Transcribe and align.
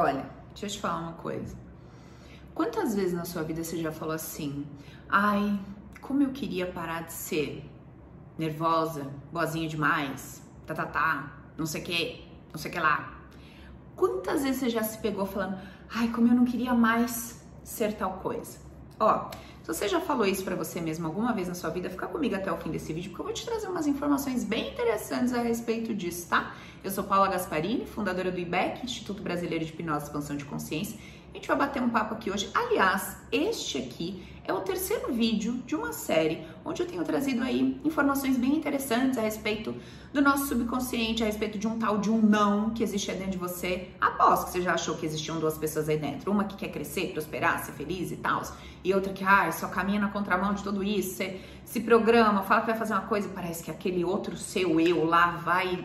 Olha, 0.00 0.30
deixa 0.50 0.66
eu 0.66 0.70
te 0.70 0.78
falar 0.78 1.00
uma 1.00 1.12
coisa. 1.14 1.56
Quantas 2.54 2.94
vezes 2.94 3.14
na 3.14 3.24
sua 3.24 3.42
vida 3.42 3.64
você 3.64 3.82
já 3.82 3.90
falou 3.90 4.14
assim: 4.14 4.64
ai, 5.08 5.58
como 6.00 6.22
eu 6.22 6.30
queria 6.30 6.70
parar 6.70 7.02
de 7.02 7.12
ser 7.12 7.68
nervosa, 8.38 9.10
boazinha 9.32 9.68
demais, 9.68 10.40
tá, 10.64 10.72
tá, 10.72 10.86
tá, 10.86 11.32
não 11.56 11.66
sei 11.66 11.82
o 11.82 11.84
que, 11.84 12.24
não 12.52 12.58
sei 12.60 12.70
o 12.70 12.74
que 12.74 12.78
lá. 12.78 13.12
Quantas 13.96 14.44
vezes 14.44 14.60
você 14.60 14.68
já 14.68 14.84
se 14.84 14.98
pegou 14.98 15.26
falando: 15.26 15.58
ai, 15.92 16.06
como 16.12 16.28
eu 16.28 16.34
não 16.34 16.44
queria 16.44 16.74
mais 16.74 17.44
ser 17.64 17.94
tal 17.94 18.18
coisa? 18.18 18.60
Ó, 19.00 19.28
se 19.68 19.80
você 19.80 19.86
já 19.86 20.00
falou 20.00 20.24
isso 20.24 20.42
para 20.44 20.56
você 20.56 20.80
mesmo 20.80 21.06
alguma 21.06 21.30
vez 21.34 21.46
na 21.46 21.54
sua 21.54 21.68
vida, 21.68 21.90
fica 21.90 22.06
comigo 22.06 22.34
até 22.34 22.50
o 22.50 22.56
fim 22.56 22.70
desse 22.70 22.90
vídeo, 22.90 23.10
porque 23.10 23.20
eu 23.20 23.26
vou 23.26 23.34
te 23.34 23.44
trazer 23.44 23.66
umas 23.68 23.86
informações 23.86 24.42
bem 24.42 24.70
interessantes 24.70 25.34
a 25.34 25.42
respeito 25.42 25.94
disso, 25.94 26.26
tá? 26.26 26.54
Eu 26.82 26.90
sou 26.90 27.04
Paula 27.04 27.28
Gasparini, 27.28 27.84
fundadora 27.84 28.30
do 28.30 28.40
IBEC, 28.40 28.82
Instituto 28.82 29.22
Brasileiro 29.22 29.62
de 29.66 29.70
Hipnose 29.70 30.04
e 30.04 30.06
Expansão 30.06 30.36
de 30.38 30.46
Consciência. 30.46 30.98
Gente 31.38 31.46
vai 31.46 31.56
bater 31.56 31.80
um 31.80 31.88
papo 31.88 32.14
aqui 32.14 32.32
hoje. 32.32 32.50
Aliás, 32.52 33.16
este 33.30 33.78
aqui 33.78 34.26
é 34.44 34.52
o 34.52 34.58
terceiro 34.58 35.12
vídeo 35.12 35.52
de 35.64 35.76
uma 35.76 35.92
série 35.92 36.42
onde 36.64 36.82
eu 36.82 36.86
tenho 36.86 37.04
trazido 37.04 37.44
aí 37.44 37.80
informações 37.84 38.36
bem 38.36 38.56
interessantes 38.56 39.16
a 39.16 39.20
respeito 39.20 39.72
do 40.12 40.20
nosso 40.20 40.48
subconsciente, 40.48 41.22
a 41.22 41.26
respeito 41.26 41.56
de 41.56 41.68
um 41.68 41.78
tal 41.78 41.98
de 41.98 42.10
um 42.10 42.20
não 42.20 42.70
que 42.70 42.82
existe 42.82 43.12
dentro 43.12 43.30
de 43.30 43.38
você. 43.38 43.88
Aposto 44.00 44.46
que 44.46 44.50
você 44.50 44.62
já 44.62 44.74
achou 44.74 44.96
que 44.96 45.06
existiam 45.06 45.38
duas 45.38 45.56
pessoas 45.56 45.88
aí 45.88 45.96
dentro. 45.96 46.32
Uma 46.32 46.42
que 46.42 46.56
quer 46.56 46.72
crescer, 46.72 47.12
prosperar, 47.12 47.64
ser 47.64 47.70
feliz 47.70 48.10
e 48.10 48.16
tal, 48.16 48.42
e 48.82 48.92
outra 48.92 49.12
que, 49.12 49.22
ah, 49.22 49.48
só 49.52 49.68
caminha 49.68 50.00
na 50.00 50.08
contramão 50.08 50.54
de 50.54 50.64
tudo 50.64 50.82
isso, 50.82 51.18
você 51.18 51.40
se 51.64 51.78
programa, 51.82 52.42
fala 52.42 52.62
que 52.62 52.66
vai 52.66 52.76
fazer 52.76 52.94
uma 52.94 53.02
coisa 53.02 53.28
parece 53.32 53.62
que 53.62 53.70
aquele 53.70 54.04
outro 54.04 54.36
seu 54.36 54.80
eu 54.80 55.04
lá 55.04 55.36
vai 55.36 55.84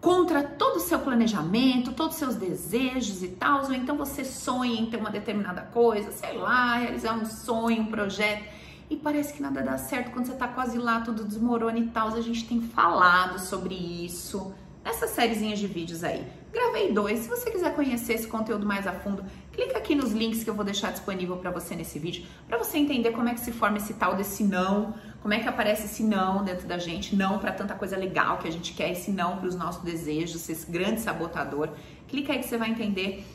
contra 0.00 0.42
todo 0.42 0.76
o 0.76 0.80
seu 0.80 0.98
planejamento, 0.98 1.92
todos 1.92 2.14
os 2.14 2.18
seus 2.18 2.34
desejos 2.34 3.22
e 3.22 3.28
tal, 3.28 3.64
ou 3.64 3.72
então 3.72 3.96
você 3.96 4.24
sonha 4.24 4.80
em 4.80 4.86
ter 4.86 4.96
uma 4.96 5.10
determinada 5.10 5.62
coisa, 5.62 6.12
sei 6.12 6.36
lá, 6.36 6.76
realizar 6.76 7.14
um 7.14 7.24
sonho, 7.24 7.82
um 7.82 7.86
projeto, 7.86 8.44
e 8.88 8.96
parece 8.96 9.32
que 9.32 9.42
nada 9.42 9.62
dá 9.62 9.76
certo 9.78 10.12
quando 10.12 10.26
você 10.26 10.34
tá 10.34 10.46
quase 10.46 10.78
lá, 10.78 11.00
tudo 11.00 11.24
desmorona 11.24 11.78
e 11.78 11.86
tal. 11.88 12.08
A 12.14 12.20
gente 12.20 12.46
tem 12.46 12.60
falado 12.60 13.40
sobre 13.40 13.74
isso 13.74 14.54
nessas 14.84 15.10
sériezinhas 15.10 15.58
de 15.58 15.66
vídeos 15.66 16.04
aí. 16.04 16.24
Gravei 16.52 16.92
dois. 16.92 17.18
Se 17.18 17.28
você 17.28 17.50
quiser 17.50 17.74
conhecer 17.74 18.14
esse 18.14 18.28
conteúdo 18.28 18.64
mais 18.64 18.86
a 18.86 18.92
fundo, 18.92 19.24
clica 19.52 19.76
aqui 19.76 19.96
nos 19.96 20.12
links 20.12 20.44
que 20.44 20.48
eu 20.48 20.54
vou 20.54 20.64
deixar 20.64 20.92
disponível 20.92 21.36
para 21.36 21.50
você 21.50 21.74
nesse 21.74 21.98
vídeo, 21.98 22.24
para 22.46 22.56
você 22.56 22.78
entender 22.78 23.10
como 23.10 23.28
é 23.28 23.34
que 23.34 23.40
se 23.40 23.50
forma 23.50 23.78
esse 23.78 23.94
tal 23.94 24.14
desse 24.14 24.44
não, 24.44 24.94
como 25.26 25.34
é 25.34 25.40
que 25.40 25.48
aparece 25.48 25.86
esse 25.86 26.04
não 26.04 26.44
dentro 26.44 26.68
da 26.68 26.78
gente, 26.78 27.16
não 27.16 27.40
para 27.40 27.50
tanta 27.50 27.74
coisa 27.74 27.96
legal 27.96 28.38
que 28.38 28.46
a 28.46 28.52
gente 28.52 28.72
quer, 28.74 28.92
esse 28.92 29.10
não 29.10 29.38
para 29.38 29.48
os 29.48 29.56
nossos 29.56 29.82
desejos, 29.82 30.48
esse 30.48 30.70
grande 30.70 31.00
sabotador. 31.00 31.70
Clica 32.06 32.32
aí 32.32 32.38
que 32.38 32.46
você 32.46 32.56
vai 32.56 32.70
entender 32.70 33.26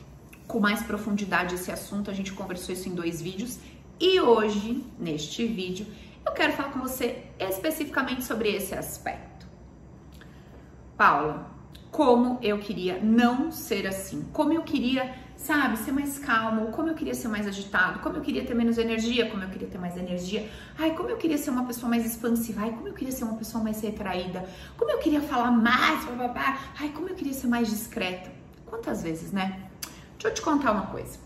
com 0.48 0.58
mais 0.58 0.81
profundidade 0.81 1.56
esse 1.56 1.70
assunto. 1.70 2.09
A 2.09 2.14
gente 2.14 2.31
conversou 2.31 2.73
isso 2.73 2.88
em 2.88 2.95
dois 2.95 3.22
vídeos 3.22 3.59
e 4.00 4.22
hoje, 4.22 4.86
neste 4.98 5.45
vídeo, 5.45 5.86
eu 6.25 6.31
quero 6.31 6.53
falar 6.53 6.70
com 6.70 6.80
você 6.80 7.25
especificamente 7.38 8.23
sobre 8.23 8.48
esse 8.55 8.73
aspecto. 8.73 9.45
Paula, 10.95 11.52
como 11.92 12.39
eu 12.42 12.59
queria 12.59 13.02
não 13.03 13.52
ser 13.52 13.86
assim, 13.86 14.26
como 14.31 14.53
eu 14.53 14.61
queria, 14.61 15.14
sabe, 15.44 15.78
ser 15.78 15.92
mais 15.92 16.20
calmo, 16.20 16.72
como 16.72 16.89
eu 16.89 16.94
queria 16.94 17.16
ser 17.16 17.28
mais 17.28 17.47
agitado, 17.47 18.00
como 18.00 18.17
eu 18.17 18.22
queria 18.22 18.45
ter 18.45 18.53
menos 18.53 18.78
energia, 18.78 19.30
como 19.30 19.44
eu 19.44 19.50
queria 19.50 19.67
ter 19.67 19.80
mais 19.80 19.98
energia, 19.98 20.48
ai, 20.78 20.95
como 20.95 21.09
eu 21.09 21.17
queria 21.17 21.38
ser 21.38 21.50
uma 21.50 21.66
pessoa 21.66 21.89
mais 21.89 22.06
expansiva, 22.06 22.61
ai, 22.61 22.72
como 22.72 22.88
eu 22.88 22.94
queria 22.94 23.11
ser 23.11 23.23
uma 23.23 23.36
pessoa 23.36 23.64
mais 23.64 23.81
retraída, 23.81 24.48
como 24.78 24.92
eu 24.92 25.00
queria 25.00 25.22
falar 25.22 25.52
mais, 25.52 26.06
babá, 26.06 26.59
ai, 26.80 26.89
como 26.89 27.09
eu 27.09 27.16
queria 27.16 27.33
ser 27.33 27.48
mais 27.48 27.70
discreta. 27.70 28.31
Quantas 28.67 29.02
vezes, 29.03 29.31
né? 29.31 29.70
Deixa 30.14 30.28
eu 30.30 30.33
te 30.33 30.42
contar 30.42 30.72
uma 30.72 30.88
coisa. 30.88 31.20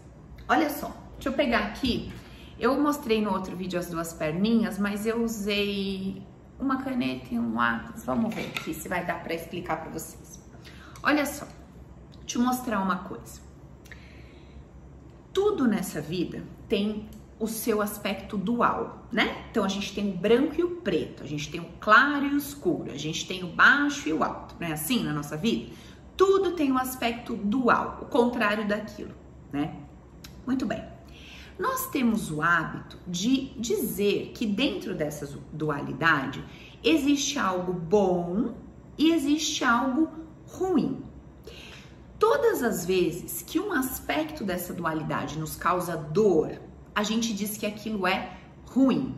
Olha 0.47 0.69
só, 0.69 0.95
deixa 1.16 1.29
eu 1.29 1.33
pegar 1.33 1.59
aqui. 1.59 2.11
Eu 2.57 2.79
mostrei 2.81 3.22
no 3.22 3.31
outro 3.31 3.55
vídeo 3.55 3.77
as 3.77 3.88
duas 3.88 4.13
perninhas, 4.13 4.79
mas 4.79 5.05
eu 5.05 5.23
usei 5.23 6.25
uma 6.57 6.81
caneta 6.81 7.28
e 7.31 7.38
um 7.38 7.53
lápis. 7.53 8.06
Vamos 8.06 8.34
ver 8.34 8.47
aqui 8.47 8.73
se 8.73 8.88
vai 8.88 9.06
dar 9.06 9.22
para 9.22 9.34
explicar 9.34 9.81
para 9.81 9.91
vocês. 9.91 10.41
Olha 11.03 11.25
só, 11.25 11.45
te 12.25 12.40
mostrar 12.40 12.79
uma 12.81 13.00
coisa. 13.00 13.44
Tudo 15.35 15.68
nessa 15.68 16.00
vida 16.00 16.41
tem 16.69 17.09
o 17.38 17.46
seu 17.46 17.81
aspecto 17.81 18.38
dual, 18.38 19.06
né? 19.12 19.46
Então 19.51 19.66
a 19.66 19.68
gente 19.68 19.94
tem 19.94 20.12
o 20.12 20.18
branco 20.18 20.56
e 20.57 20.63
o 20.63 20.78
preto, 20.78 21.23
a 21.23 21.25
gente 21.25 21.51
tem 21.51 21.59
o 21.59 21.68
claro 21.81 22.25
e 22.25 22.29
o 22.29 22.38
escuro, 22.38 22.90
a 22.90 22.97
gente 22.97 23.28
tem 23.28 23.44
o 23.44 23.47
baixo 23.47 24.07
e 24.07 24.13
o 24.13 24.23
alto, 24.23 24.56
não 24.57 24.66
é 24.66 24.72
assim 24.72 25.03
na 25.03 25.12
nossa 25.12 25.35
vida? 25.35 25.73
Tudo 26.16 26.51
tem 26.53 26.72
um 26.72 26.78
aspecto 26.78 27.35
dual, 27.35 28.00
o 28.03 28.06
contrário 28.06 28.66
daquilo, 28.66 29.12
né? 29.51 29.75
Muito 30.47 30.66
bem. 30.66 30.81
Nós 31.59 31.90
temos 31.90 32.31
o 32.31 32.41
hábito 32.41 32.97
de 33.06 33.50
dizer 33.59 34.31
que 34.34 34.46
dentro 34.46 34.96
dessa 34.96 35.28
dualidade 35.52 36.41
existe 36.81 37.38
algo 37.38 37.73
bom 37.73 38.56
e 38.97 39.12
existe 39.12 39.66
algo 39.66 40.07
ruim. 40.47 41.03
Todas 42.18 42.64
as 42.64 42.86
vezes 42.86 43.42
que 43.42 43.59
um 43.59 43.74
aspecto 43.74 44.44
dessa 44.44 44.74
dualidade 44.74 45.38
nos 45.38 45.56
causa 45.56 45.98
dor, 45.98 46.59
a 46.94 47.03
gente 47.03 47.34
diz 47.34 47.58
que 47.58 47.66
aquilo 47.66 48.08
é 48.08 48.38
ruim. 48.66 49.16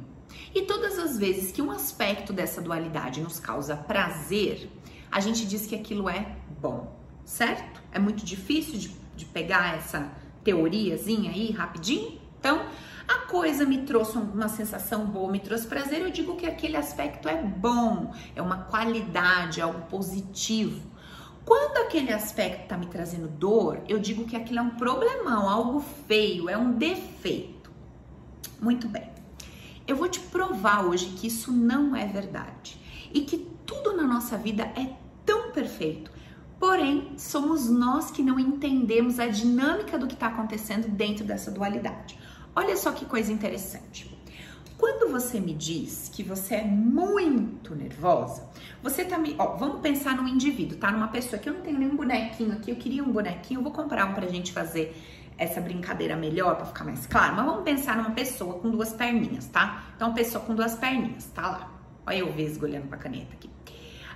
E 0.53 0.63
todas 0.63 0.97
as 0.97 1.17
vezes 1.17 1.51
que 1.51 1.61
um 1.61 1.71
aspecto 1.71 2.33
dessa 2.33 2.61
dualidade 2.61 3.21
nos 3.21 3.39
causa 3.39 3.75
prazer, 3.75 4.69
a 5.11 5.19
gente 5.19 5.45
diz 5.45 5.67
que 5.67 5.75
aquilo 5.75 6.09
é 6.09 6.35
bom, 6.59 6.95
certo? 7.23 7.81
É 7.91 7.99
muito 7.99 8.25
difícil 8.25 8.79
de, 8.79 8.89
de 9.15 9.25
pegar 9.25 9.75
essa 9.75 10.11
teoriazinha 10.43 11.31
aí 11.31 11.51
rapidinho? 11.51 12.19
Então, 12.39 12.65
a 13.07 13.19
coisa 13.27 13.65
me 13.65 13.83
trouxe 13.83 14.17
uma 14.17 14.49
sensação 14.49 15.05
boa, 15.05 15.31
me 15.31 15.39
trouxe 15.39 15.67
prazer, 15.67 16.01
eu 16.01 16.09
digo 16.09 16.35
que 16.35 16.45
aquele 16.45 16.75
aspecto 16.75 17.29
é 17.29 17.41
bom, 17.41 18.13
é 18.35 18.41
uma 18.41 18.63
qualidade, 18.63 19.59
é 19.59 19.63
algo 19.63 19.81
positivo. 19.87 20.96
Quando 21.47 21.77
aquele 21.77 22.11
aspecto 22.11 22.63
está 22.63 22.77
me 22.77 22.87
trazendo 22.87 23.29
dor, 23.29 23.79
eu 23.87 23.97
digo 23.99 24.25
que 24.25 24.35
aquilo 24.35 24.59
é 24.59 24.61
um 24.61 24.71
problemão, 24.71 25.47
algo 25.47 25.79
feio, 26.05 26.49
é 26.49 26.57
um 26.57 26.73
defeito. 26.73 27.71
Muito 28.61 28.89
bem. 28.89 29.09
Eu 29.87 29.95
vou 29.95 30.09
te 30.09 30.19
provar 30.19 30.83
hoje 30.83 31.05
que 31.11 31.27
isso 31.27 31.53
não 31.53 31.95
é 31.95 32.05
verdade 32.05 32.77
e 33.13 33.21
que 33.21 33.37
tudo 33.65 33.95
na 33.95 34.03
nossa 34.03 34.37
vida 34.37 34.63
é 34.75 34.93
tão 35.25 35.53
perfeito. 35.53 36.11
Porém, 36.59 37.13
somos 37.17 37.69
nós 37.69 38.11
que 38.11 38.21
não 38.21 38.37
entendemos 38.37 39.17
a 39.17 39.27
dinâmica 39.27 39.97
do 39.97 40.05
que 40.05 40.15
está 40.15 40.27
acontecendo 40.27 40.89
dentro 40.89 41.23
dessa 41.23 41.49
dualidade. 41.49 42.19
Olha 42.53 42.75
só 42.75 42.91
que 42.91 43.05
coisa 43.05 43.31
interessante. 43.31 44.16
Quando 44.77 45.11
você 45.11 45.39
me 45.39 45.53
diz 45.53 46.09
que 46.13 46.21
você 46.21 46.55
é 46.55 46.63
muito 46.63 47.73
nervosa, 47.73 48.47
você 48.83 49.03
tá 49.03 49.17
me. 49.17 49.35
Ó, 49.39 49.55
vamos 49.55 49.81
pensar 49.81 50.15
num 50.15 50.27
indivíduo, 50.27 50.77
tá? 50.77 50.91
Numa 50.91 51.07
pessoa 51.07 51.39
que 51.41 51.49
eu 51.49 51.53
não 51.53 51.61
tenho 51.61 51.79
nenhum 51.79 51.95
bonequinho 51.95 52.53
aqui, 52.53 52.69
eu 52.69 52.75
queria 52.75 53.03
um 53.03 53.11
bonequinho, 53.11 53.59
eu 53.59 53.63
vou 53.63 53.71
comprar 53.71 54.05
um 54.05 54.13
pra 54.13 54.27
gente 54.27 54.51
fazer 54.51 54.95
essa 55.35 55.59
brincadeira 55.59 56.15
melhor, 56.15 56.55
para 56.55 56.65
ficar 56.65 56.83
mais 56.83 57.07
claro. 57.07 57.35
Mas 57.35 57.45
vamos 57.45 57.63
pensar 57.63 57.97
numa 57.97 58.11
pessoa 58.11 58.59
com 58.59 58.69
duas 58.69 58.93
perninhas, 58.93 59.47
tá? 59.47 59.83
Então, 59.95 60.09
uma 60.09 60.15
pessoa 60.15 60.43
com 60.43 60.53
duas 60.53 60.75
perninhas, 60.75 61.25
tá 61.25 61.41
lá. 61.41 61.71
Olha 62.05 62.17
eu 62.17 62.31
vesgo 62.31 62.65
olhando 62.65 62.87
pra 62.87 62.97
caneta 62.97 63.33
aqui. 63.33 63.49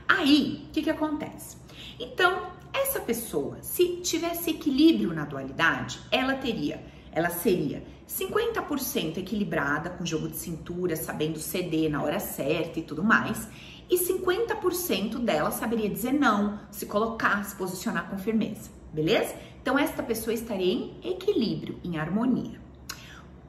Aí, 0.07 0.65
o 0.67 0.71
que 0.71 0.83
que 0.83 0.89
acontece? 0.89 1.57
Então, 1.99 2.51
essa 2.73 2.99
pessoa, 2.99 3.57
se 3.61 3.97
tivesse 3.97 4.51
equilíbrio 4.51 5.13
na 5.13 5.25
dualidade, 5.25 5.99
ela 6.11 6.35
teria, 6.35 6.83
ela 7.11 7.29
seria 7.29 7.83
50% 8.17 9.17
equilibrada, 9.17 9.89
com 9.89 10.05
jogo 10.05 10.27
de 10.27 10.35
cintura, 10.35 10.95
sabendo 10.95 11.39
ceder 11.39 11.89
na 11.89 12.03
hora 12.03 12.19
certa 12.19 12.79
e 12.79 12.83
tudo 12.83 13.03
mais, 13.03 13.47
e 13.89 13.97
50% 13.97 15.17
dela 15.19 15.49
saberia 15.49 15.89
dizer 15.89 16.11
não, 16.11 16.59
se 16.69 16.85
colocar, 16.85 17.43
se 17.45 17.55
posicionar 17.55 18.09
com 18.09 18.17
firmeza, 18.17 18.69
beleza? 18.93 19.33
Então, 19.61 19.77
esta 19.79 20.03
pessoa 20.03 20.33
estaria 20.33 20.73
em 20.73 20.97
equilíbrio, 21.03 21.79
em 21.83 21.97
harmonia. 21.97 22.59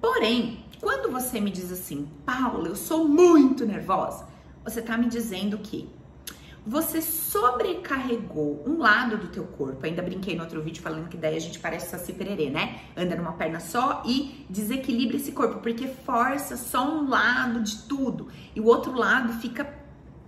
Porém, 0.00 0.64
quando 0.81 1.10
você 1.10 1.40
me 1.40 1.50
diz 1.50 1.72
assim, 1.72 2.08
Paula, 2.25 2.69
eu 2.69 2.76
sou 2.76 3.08
muito 3.08 3.66
nervosa, 3.66 4.28
você 4.64 4.81
está 4.81 4.96
me 4.96 5.08
dizendo 5.08 5.58
que 5.58 5.88
você 6.64 7.03
sobrecarregou 7.03 8.62
um 8.67 8.79
lado 8.79 9.17
do 9.17 9.29
teu 9.29 9.44
corpo. 9.44 9.85
Ainda 9.85 10.00
brinquei 10.00 10.37
no 10.37 10.43
outro 10.43 10.62
vídeo 10.62 10.82
falando 10.82 11.09
que 11.09 11.17
daí 11.17 11.37
a 11.37 11.41
gente 11.41 11.59
parece 11.59 11.91
saci 11.91 12.12
pererê, 12.12 12.50
né? 12.50 12.81
Anda 12.97 13.17
numa 13.17 13.32
perna 13.32 13.59
só 13.59 14.03
e 14.06 14.47
desequilibra 14.49 15.17
esse 15.17 15.32
corpo, 15.32 15.61
porque 15.61 15.88
força 15.88 16.56
só 16.56 16.88
um 16.88 17.09
lado 17.09 17.61
de 17.61 17.82
tudo 17.82 18.29
e 18.55 18.61
o 18.61 18.67
outro 18.67 18.93
lado 18.93 19.32
fica 19.35 19.75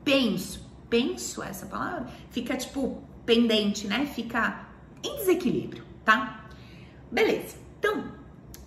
penso. 0.05 0.65
Penso 0.91 1.43
essa 1.43 1.67
palavra? 1.67 2.07
Fica 2.31 2.57
tipo 2.57 3.03
pendente, 3.25 3.87
né? 3.87 4.07
Fica 4.07 4.67
em 5.03 5.17
desequilíbrio, 5.17 5.85
tá? 6.05 6.45
Beleza. 7.11 7.57
Então, 7.79 8.05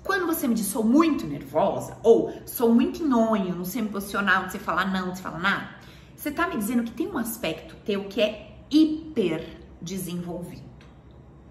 quando 0.04 0.25
você 0.25 0.48
me 0.48 0.56
diz 0.56 0.68
sou 0.68 0.84
muito 0.84 1.28
nervosa 1.28 1.98
ou 2.02 2.34
sou 2.46 2.74
muito 2.74 3.06
nhonho, 3.06 3.56
não 3.56 3.66
sei 3.66 3.81
me 3.81 3.90
posicionar, 3.90 4.42
não 4.42 4.50
sei 4.50 4.60
falar 4.60 4.92
não, 4.92 5.08
não 5.08 5.16
sei 5.16 5.24
falar 5.24 5.40
nada, 5.40 5.69
você 6.27 6.31
tá 6.31 6.47
me 6.47 6.57
dizendo 6.57 6.83
que 6.83 6.91
tem 6.91 7.07
um 7.07 7.18
aspecto 7.18 7.75
teu 7.85 8.03
que 8.06 8.19
é 8.19 8.57
hiper 8.69 9.47
desenvolvido, 9.81 10.62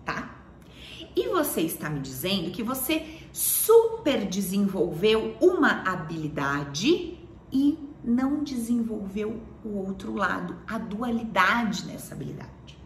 tá? 0.04 0.38
E 1.16 1.28
você 1.28 1.62
está 1.62 1.88
me 1.88 1.98
dizendo 2.00 2.50
que 2.50 2.62
você 2.62 3.06
super 3.32 4.26
desenvolveu 4.26 5.34
uma 5.40 5.82
habilidade 5.90 7.18
e 7.50 7.78
não 8.04 8.44
desenvolveu 8.44 9.40
o 9.64 9.78
outro 9.78 10.14
lado, 10.14 10.58
a 10.66 10.76
dualidade 10.76 11.86
nessa 11.86 12.14
habilidade. 12.14 12.78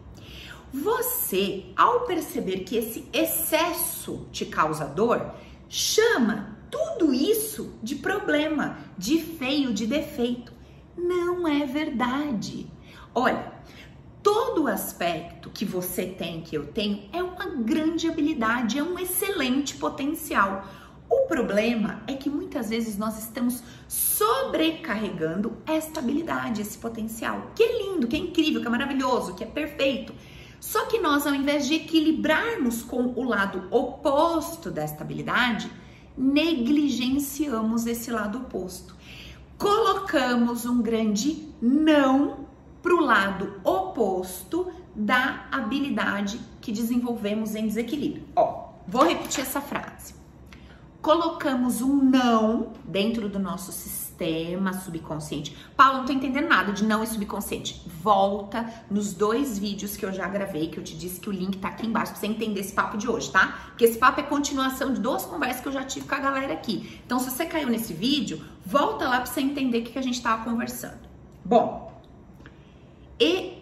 Você, 0.71 1.65
ao 1.75 2.05
perceber 2.05 2.59
que 2.59 2.77
esse 2.77 3.05
excesso 3.11 4.27
te 4.31 4.45
causa 4.45 4.85
dor, 4.85 5.35
chama 5.67 6.57
tudo 6.69 7.13
isso 7.13 7.73
de 7.83 7.95
problema, 7.95 8.77
de 8.97 9.21
feio, 9.21 9.73
de 9.73 9.85
defeito. 9.85 10.60
Não 10.97 11.47
é 11.47 11.65
verdade. 11.65 12.67
Olha, 13.13 13.51
todo 14.21 14.67
aspecto 14.67 15.49
que 15.49 15.65
você 15.65 16.05
tem, 16.05 16.41
que 16.41 16.55
eu 16.55 16.67
tenho, 16.67 17.09
é 17.11 17.23
uma 17.23 17.45
grande 17.45 18.07
habilidade, 18.07 18.77
é 18.77 18.83
um 18.83 18.97
excelente 18.97 19.75
potencial. 19.75 20.65
O 21.09 21.27
problema 21.27 22.01
é 22.07 22.13
que 22.13 22.29
muitas 22.29 22.69
vezes 22.69 22.97
nós 22.97 23.19
estamos 23.19 23.61
sobrecarregando 23.87 25.57
esta 25.65 25.99
habilidade, 25.99 26.61
esse 26.61 26.77
potencial, 26.77 27.51
que 27.53 27.63
é 27.63 27.83
lindo, 27.83 28.07
que 28.07 28.15
é 28.15 28.19
incrível, 28.19 28.61
que 28.61 28.67
é 28.67 28.69
maravilhoso, 28.69 29.35
que 29.35 29.43
é 29.43 29.47
perfeito. 29.47 30.13
Só 30.61 30.85
que 30.85 30.99
nós, 30.99 31.27
ao 31.27 31.33
invés 31.33 31.67
de 31.67 31.73
equilibrarmos 31.73 32.83
com 32.83 33.13
o 33.15 33.23
lado 33.23 33.67
oposto 33.71 34.71
desta 34.71 35.03
habilidade, 35.03 35.69
negligenciamos 36.17 37.87
esse 37.87 38.11
lado 38.11 38.37
oposto. 38.37 38.95
Colocamos 39.61 40.65
um 40.65 40.81
grande 40.81 41.47
não 41.61 42.47
para 42.81 42.95
o 42.95 42.99
lado 42.99 43.61
oposto 43.63 44.71
da 44.95 45.45
habilidade 45.51 46.41
que 46.59 46.71
desenvolvemos 46.71 47.53
em 47.53 47.67
desequilíbrio. 47.67 48.27
Ó, 48.35 48.71
vou 48.87 49.03
repetir 49.03 49.41
essa 49.41 49.61
frase 49.61 50.21
colocamos 51.01 51.81
um 51.81 51.95
não 51.95 52.73
dentro 52.85 53.27
do 53.27 53.39
nosso 53.39 53.71
sistema 53.71 54.10
subconsciente. 54.73 55.55
Paulo, 55.75 55.99
não 55.99 56.05
tô 56.05 56.13
entendendo 56.13 56.47
nada 56.47 56.71
de 56.71 56.83
não 56.83 57.03
e 57.03 57.07
subconsciente. 57.07 57.81
Volta 58.01 58.71
nos 58.89 59.13
dois 59.13 59.57
vídeos 59.57 59.97
que 59.97 60.05
eu 60.05 60.11
já 60.11 60.27
gravei, 60.27 60.67
que 60.67 60.77
eu 60.77 60.83
te 60.83 60.95
disse 60.97 61.19
que 61.19 61.29
o 61.29 61.31
link 61.31 61.57
tá 61.57 61.69
aqui 61.69 61.87
embaixo 61.87 62.11
pra 62.11 62.21
você 62.21 62.27
entender 62.27 62.59
esse 62.59 62.73
papo 62.73 62.97
de 62.97 63.09
hoje, 63.09 63.31
tá? 63.31 63.65
Porque 63.67 63.85
esse 63.85 63.97
papo 63.97 64.19
é 64.19 64.23
continuação 64.23 64.93
de 64.93 64.99
duas 64.99 65.25
conversas 65.25 65.61
que 65.61 65.67
eu 65.67 65.71
já 65.71 65.83
tive 65.83 66.07
com 66.07 66.15
a 66.15 66.19
galera 66.19 66.53
aqui. 66.53 66.99
Então, 67.05 67.19
se 67.19 67.29
você 67.29 67.45
caiu 67.45 67.69
nesse 67.69 67.93
vídeo, 67.93 68.41
volta 68.65 69.07
lá 69.07 69.17
pra 69.17 69.25
você 69.25 69.41
entender 69.41 69.79
o 69.79 69.83
que 69.83 69.99
a 69.99 70.01
gente 70.01 70.21
tava 70.21 70.43
conversando. 70.43 70.99
Bom, 71.43 71.91
e 73.19 73.61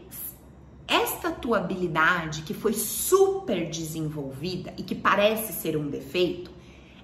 esta 0.88 1.32
tua 1.32 1.60
habilidade 1.60 2.42
que 2.42 2.54
foi 2.54 2.74
super 2.74 3.70
desenvolvida 3.70 4.74
e 4.78 4.84
que 4.84 4.96
parece 4.96 5.54
ser 5.54 5.78
um 5.78 5.88
defeito, 5.88 6.59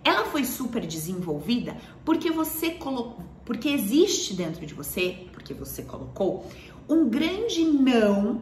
ela 0.05 0.25
foi 0.25 0.45
super 0.45 0.85
desenvolvida 0.85 1.75
porque 2.05 2.31
você 2.31 2.69
colocou, 2.69 3.25
porque 3.43 3.67
existe 3.67 4.35
dentro 4.35 4.65
de 4.65 4.73
você, 4.73 5.27
porque 5.33 5.53
você 5.53 5.81
colocou 5.81 6.49
um 6.87 7.09
grande 7.09 7.63
não 7.63 8.41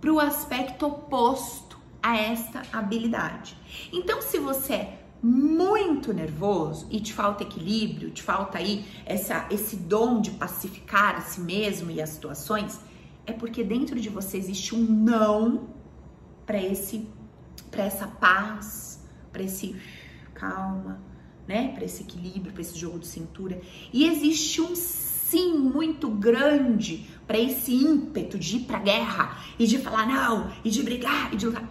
para 0.00 0.12
o 0.12 0.20
aspecto 0.20 0.86
oposto 0.86 1.76
a 2.00 2.16
esta 2.16 2.62
habilidade. 2.72 3.56
Então, 3.92 4.22
se 4.22 4.38
você 4.38 4.74
é 4.74 4.98
muito 5.20 6.12
nervoso 6.12 6.86
e 6.90 7.00
te 7.00 7.12
falta 7.12 7.42
equilíbrio, 7.42 8.10
te 8.10 8.22
falta 8.22 8.58
aí 8.58 8.84
essa, 9.04 9.48
esse 9.50 9.74
dom 9.74 10.20
de 10.20 10.30
pacificar 10.32 11.16
a 11.16 11.22
si 11.22 11.40
mesmo 11.40 11.90
e 11.90 12.00
as 12.00 12.10
situações, 12.10 12.78
é 13.26 13.32
porque 13.32 13.64
dentro 13.64 13.98
de 13.98 14.10
você 14.10 14.36
existe 14.36 14.74
um 14.74 14.82
não 14.82 15.68
para 16.46 16.62
esse 16.62 17.08
para 17.70 17.84
essa 17.84 18.06
paz, 18.06 19.00
para 19.32 19.42
esse 19.42 19.74
calma, 20.34 21.00
né? 21.46 21.72
Para 21.74 21.84
esse 21.84 22.02
equilíbrio, 22.02 22.52
para 22.52 22.62
esse 22.62 22.78
jogo 22.78 22.98
de 22.98 23.06
cintura. 23.06 23.60
E 23.92 24.06
existe 24.06 24.60
um 24.60 24.74
sim 24.74 25.54
muito 25.54 26.08
grande 26.08 27.08
para 27.26 27.38
esse 27.38 27.74
ímpeto 27.74 28.38
de 28.38 28.56
ir 28.56 28.60
para 28.60 28.78
guerra 28.78 29.38
e 29.58 29.66
de 29.66 29.78
falar 29.78 30.06
não 30.06 30.52
e 30.64 30.70
de 30.70 30.82
brigar 30.82 31.32
e 31.32 31.36
de 31.36 31.46
lutar. 31.46 31.68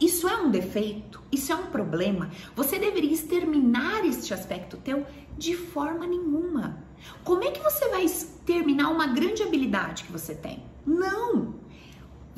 Isso 0.00 0.26
é 0.26 0.36
um 0.36 0.50
defeito, 0.50 1.22
isso 1.30 1.52
é 1.52 1.54
um 1.54 1.66
problema. 1.66 2.30
Você 2.56 2.78
deveria 2.78 3.12
exterminar 3.12 4.04
este 4.06 4.32
aspecto 4.32 4.78
teu 4.78 5.04
de 5.36 5.54
forma 5.54 6.06
nenhuma. 6.06 6.82
Como 7.22 7.44
é 7.44 7.50
que 7.50 7.62
você 7.62 7.88
vai 7.90 8.04
exterminar 8.04 8.88
uma 8.88 9.08
grande 9.08 9.42
habilidade 9.42 10.04
que 10.04 10.12
você 10.12 10.34
tem? 10.34 10.64
Não! 10.86 11.54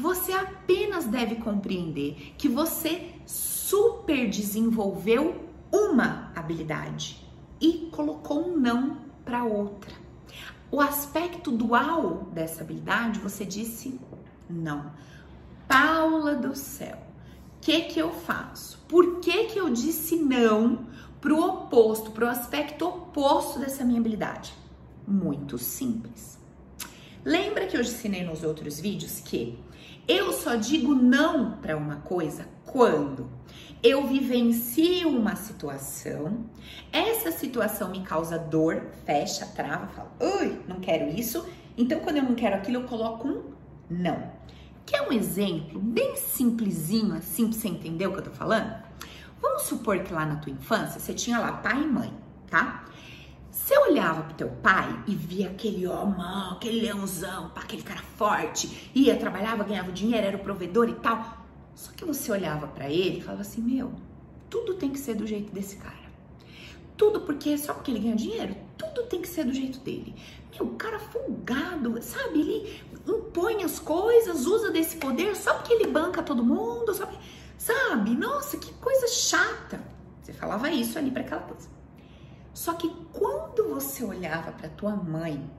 Você 0.00 0.32
apenas 0.32 1.05
deve 1.05 1.37
compreender 1.37 2.35
que 2.38 2.49
você 2.49 3.11
super 3.26 4.31
desenvolveu 4.31 5.44
uma 5.70 6.32
habilidade 6.35 7.23
e 7.61 7.91
colocou 7.93 8.49
um 8.49 8.56
não 8.56 8.97
para 9.25 9.44
outra. 9.44 9.93
O 10.70 10.81
aspecto 10.81 11.50
dual 11.50 12.31
dessa 12.32 12.62
habilidade, 12.62 13.19
você 13.19 13.44
disse 13.44 14.00
não. 14.49 14.91
Paula 15.69 16.35
do 16.35 16.56
céu, 16.56 16.97
o 16.97 17.61
que 17.61 17.82
que 17.82 17.99
eu 17.99 18.11
faço? 18.11 18.79
Por 18.88 19.20
que 19.20 19.44
que 19.44 19.58
eu 19.58 19.69
disse 19.69 20.17
não 20.17 20.87
pro 21.20 21.44
oposto, 21.44 22.11
pro 22.11 22.26
aspecto 22.26 22.88
oposto 22.88 23.58
dessa 23.58 23.85
minha 23.85 24.00
habilidade? 24.00 24.55
Muito 25.06 25.58
simples. 25.58 26.38
Lembra 27.23 27.67
que 27.67 27.76
eu 27.76 27.82
ensinei 27.82 28.25
nos 28.25 28.43
outros 28.43 28.81
vídeos 28.81 29.20
que 29.20 29.58
eu 30.06 30.32
só 30.32 30.55
digo 30.56 30.94
não 30.94 31.52
para 31.52 31.76
uma 31.76 31.97
coisa 31.97 32.47
quando 32.64 33.29
eu 33.82 34.06
vivencio 34.06 35.08
uma 35.08 35.35
situação, 35.37 36.44
essa 36.93 37.32
situação 37.32 37.91
me 37.91 38.02
causa 38.02 38.38
dor, 38.38 38.82
fecha, 39.06 39.47
trava, 39.47 39.87
fala, 39.88 40.12
ui, 40.20 40.61
não 40.69 40.81
quero 40.81 41.08
isso. 41.08 41.47
Então, 41.76 42.00
quando 42.00 42.19
eu 42.19 42.23
não 42.23 42.35
quero 42.35 42.56
aquilo, 42.56 42.79
eu 42.79 42.85
coloco 42.85 43.26
um 43.26 43.43
não. 43.88 44.31
Quer 44.85 45.08
um 45.08 45.12
exemplo 45.12 45.81
bem 45.81 46.17
simplesinho, 46.17 47.14
assim, 47.14 47.49
pra 47.49 47.58
você 47.58 47.69
entender 47.69 48.06
o 48.06 48.12
que 48.12 48.19
eu 48.19 48.25
tô 48.25 48.31
falando? 48.31 48.75
Vamos 49.41 49.62
supor 49.62 50.00
que 50.00 50.12
lá 50.12 50.26
na 50.26 50.37
tua 50.37 50.52
infância 50.52 51.00
você 51.00 51.14
tinha 51.14 51.38
lá 51.38 51.52
pai 51.52 51.82
e 51.82 51.87
mãe, 51.87 52.12
tá? 52.50 52.85
Você 53.50 53.76
olhava 53.79 54.23
pro 54.23 54.35
teu 54.35 54.49
pai 54.49 55.02
e 55.06 55.14
via 55.14 55.49
aquele 55.49 55.87
homão, 55.87 56.52
aquele 56.52 56.81
leãozão, 56.81 57.50
aquele 57.56 57.82
cara 57.82 58.00
forte, 58.17 58.91
ia, 58.94 59.17
trabalhava, 59.17 59.64
ganhava 59.64 59.91
dinheiro, 59.91 60.26
era 60.26 60.37
o 60.37 60.41
provedor 60.41 60.88
e 60.88 60.94
tal. 60.94 61.47
Só 61.75 61.91
que 61.93 62.05
você 62.05 62.31
olhava 62.31 62.69
para 62.69 62.88
ele 62.88 63.19
e 63.19 63.23
falava 63.23 63.43
assim: 63.43 63.61
Meu, 63.61 63.93
tudo 64.49 64.75
tem 64.75 64.90
que 64.90 64.99
ser 64.99 65.14
do 65.14 65.26
jeito 65.26 65.52
desse 65.52 65.76
cara. 65.76 66.11
Tudo 66.97 67.23
porque 67.23 67.57
só 67.59 67.75
porque 67.75 67.90
ele 67.90 68.00
ganha 68.00 68.16
dinheiro, 68.16 68.54
tudo 68.76 69.04
tem 69.04 69.23
que 69.23 69.28
ser 69.28 69.45
do 69.45 69.52
jeito 69.52 69.80
dele. 69.80 70.14
Meu, 70.52 70.69
o 70.69 70.75
cara 70.76 70.99
folgado, 70.99 72.00
sabe? 72.02 72.40
Ele 72.40 72.83
impõe 73.09 73.64
as 73.64 73.78
coisas, 73.78 74.47
usa 74.47 74.71
desse 74.71 74.97
poder 74.97 75.35
só 75.35 75.54
porque 75.54 75.73
ele 75.73 75.87
banca 75.87 76.23
todo 76.23 76.45
mundo, 76.45 76.95
sabe? 76.95 77.16
Nossa, 78.16 78.59
que 78.59 78.73
coisa 78.75 79.07
chata. 79.09 79.80
Você 80.23 80.33
falava 80.33 80.71
isso 80.71 80.99
ali 80.99 81.11
para 81.11 81.23
aquela 81.23 81.42
coisa. 81.42 81.80
Só 82.61 82.75
que 82.75 82.95
quando 83.11 83.71
você 83.71 84.05
olhava 84.05 84.52
para 84.52 84.69
tua 84.69 84.95
mãe, 84.95 85.50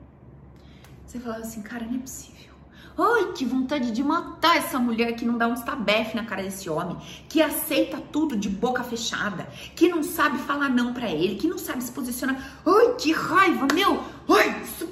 você 1.04 1.18
falava 1.18 1.40
assim, 1.40 1.60
cara, 1.60 1.84
não 1.84 1.96
é 1.96 1.98
possível. 1.98 2.54
Ai, 2.96 3.32
que 3.32 3.44
vontade 3.44 3.90
de 3.90 4.04
matar 4.04 4.56
essa 4.56 4.78
mulher 4.78 5.16
que 5.16 5.24
não 5.24 5.36
dá 5.36 5.48
um 5.48 5.54
estabefe 5.54 6.14
na 6.14 6.24
cara 6.24 6.44
desse 6.44 6.70
homem, 6.70 6.96
que 7.28 7.42
aceita 7.42 8.00
tudo 8.00 8.36
de 8.36 8.48
boca 8.48 8.84
fechada, 8.84 9.48
que 9.74 9.88
não 9.88 10.04
sabe 10.04 10.38
falar 10.38 10.68
não 10.68 10.94
para 10.94 11.10
ele, 11.10 11.34
que 11.34 11.48
não 11.48 11.58
sabe 11.58 11.82
se 11.82 11.90
posicionar. 11.90 12.60
Ai, 12.64 12.94
que 12.94 13.10
raiva, 13.10 13.66
meu! 13.74 14.00
Ai, 14.30 14.62
isso... 14.62 14.88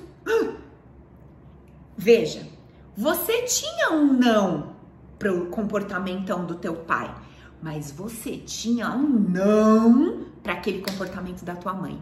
Veja, 1.97 2.45
você 2.97 3.43
tinha 3.43 3.93
um 3.93 4.13
não 4.13 4.75
pro 5.17 5.47
comportamentão 5.47 6.45
do 6.45 6.57
teu 6.57 6.75
pai, 6.75 7.15
mas 7.63 7.93
você 7.93 8.37
tinha 8.37 8.91
um 8.91 9.07
não 9.07 10.30
para 10.43 10.55
aquele 10.55 10.81
comportamento 10.83 11.45
da 11.45 11.55
tua 11.55 11.73
mãe. 11.73 12.01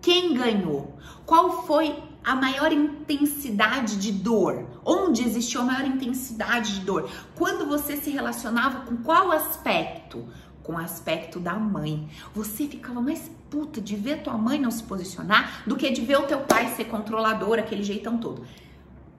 Quem 0.00 0.34
ganhou? 0.34 0.98
Qual 1.24 1.64
foi 1.66 1.96
a 2.22 2.34
maior 2.34 2.70
intensidade 2.72 3.96
de 3.96 4.12
dor? 4.12 4.66
Onde 4.84 5.22
existiu 5.22 5.62
a 5.62 5.64
maior 5.64 5.86
intensidade 5.86 6.78
de 6.78 6.80
dor? 6.80 7.08
Quando 7.34 7.66
você 7.66 7.96
se 7.96 8.10
relacionava 8.10 8.80
com 8.80 8.98
qual 8.98 9.32
aspecto? 9.32 10.26
Com 10.62 10.74
o 10.74 10.78
aspecto 10.78 11.40
da 11.40 11.54
mãe. 11.54 12.08
Você 12.34 12.66
ficava 12.66 13.00
mais 13.00 13.30
puta 13.48 13.80
de 13.80 13.96
ver 13.96 14.22
tua 14.22 14.36
mãe 14.36 14.60
não 14.60 14.70
se 14.70 14.82
posicionar 14.82 15.62
do 15.66 15.76
que 15.76 15.90
de 15.90 16.02
ver 16.02 16.18
o 16.18 16.26
teu 16.26 16.40
pai 16.40 16.74
ser 16.74 16.84
controlador, 16.84 17.58
aquele 17.58 17.82
jeitão 17.82 18.18
todo. 18.18 18.44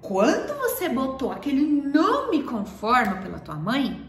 Quando 0.02 0.56
você 0.60 0.88
botou 0.88 1.32
aquele 1.32 1.66
não 1.66 2.30
me 2.30 2.44
conforma 2.44 3.16
pela 3.16 3.40
tua 3.40 3.56
mãe, 3.56 4.08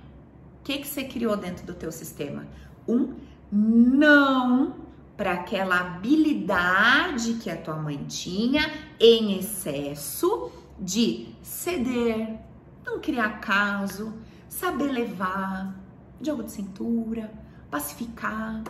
o 0.61 0.65
que, 0.65 0.77
que 0.77 0.87
você 0.87 1.05
criou 1.05 1.39
dentro 1.39 1.65
do 1.65 1.73
teu 1.73 1.91
sistema? 1.91 2.47
Um 2.87 3.15
não 3.51 4.77
para 5.17 5.33
aquela 5.33 5.81
habilidade 5.81 7.35
que 7.35 7.51
a 7.51 7.57
tua 7.57 7.77
mãe 7.77 8.05
tinha 8.05 8.71
em 9.01 9.39
excesso 9.39 10.51
de 10.79 11.35
ceder, 11.43 12.39
não 12.85 13.01
criar 13.01 13.41
caso, 13.41 14.15
saber 14.49 14.93
levar, 14.93 15.75
Jogo 16.21 16.45
de 16.45 16.53
cintura, 16.53 17.31
pacificar. 17.71 18.63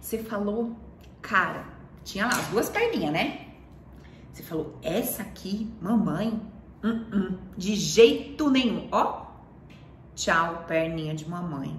Você 0.00 0.18
falou, 0.18 0.76
cara, 1.22 1.64
tinha 2.02 2.26
lá 2.26 2.32
as 2.32 2.46
duas 2.48 2.68
perninhas, 2.68 3.12
né? 3.12 3.46
Você 4.32 4.42
falou, 4.42 4.76
essa 4.82 5.22
aqui, 5.22 5.72
mamãe, 5.80 6.40
uh 6.82 6.88
-uh, 6.88 7.38
de 7.56 7.76
jeito 7.76 8.50
nenhum. 8.50 8.88
Ó, 8.90 9.26
tchau, 10.14 10.64
perninha 10.66 11.14
de 11.14 11.28
mamãe. 11.28 11.76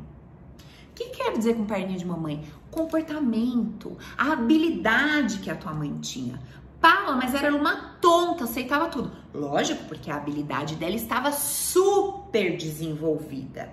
Que 1.00 1.12
quer 1.12 1.32
dizer 1.38 1.56
com 1.56 1.64
perninha 1.64 1.98
de 1.98 2.06
mamãe? 2.06 2.44
Comportamento, 2.70 3.98
a 4.18 4.34
habilidade 4.34 5.40
que 5.40 5.50
a 5.50 5.56
tua 5.56 5.74
mãe 5.74 5.98
tinha. 6.02 6.38
Paula, 6.82 7.16
mas 7.16 7.34
era 7.34 7.56
uma 7.56 7.96
tonta, 8.02 8.44
aceitava 8.44 8.90
tudo. 8.90 9.10
Lógico, 9.34 9.86
porque 9.86 10.12
a 10.12 10.18
habilidade 10.18 10.76
dela 10.76 10.96
estava 10.96 11.32
super 11.32 12.58
desenvolvida. 12.58 13.72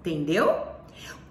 Entendeu? 0.00 0.52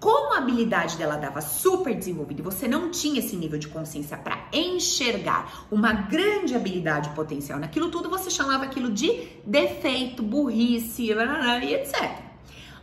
Como 0.00 0.32
a 0.32 0.38
habilidade 0.38 0.96
dela 0.96 1.18
dava 1.18 1.42
super 1.42 1.94
desenvolvida 1.94 2.40
e 2.40 2.44
você 2.44 2.66
não 2.66 2.90
tinha 2.90 3.18
esse 3.18 3.36
nível 3.36 3.58
de 3.58 3.68
consciência 3.68 4.16
para 4.16 4.48
enxergar 4.50 5.66
uma 5.70 5.92
grande 5.92 6.54
habilidade 6.54 7.10
potencial 7.10 7.58
naquilo 7.58 7.90
tudo, 7.90 8.08
você 8.08 8.30
chamava 8.30 8.64
aquilo 8.64 8.90
de 8.90 9.28
defeito, 9.44 10.22
burrice 10.22 11.02
e 11.02 11.74
etc. 11.74 12.27